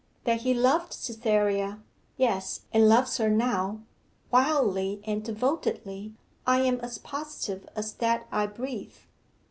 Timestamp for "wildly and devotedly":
4.31-6.15